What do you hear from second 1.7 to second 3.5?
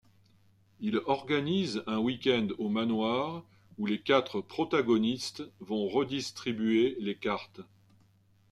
un week-end au manoir